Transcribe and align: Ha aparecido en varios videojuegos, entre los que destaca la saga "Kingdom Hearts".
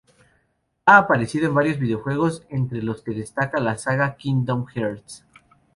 Ha 0.87 0.97
aparecido 0.97 1.45
en 1.45 1.53
varios 1.53 1.77
videojuegos, 1.77 2.41
entre 2.49 2.81
los 2.81 3.03
que 3.03 3.11
destaca 3.11 3.59
la 3.59 3.77
saga 3.77 4.15
"Kingdom 4.15 4.65
Hearts". 4.65 5.23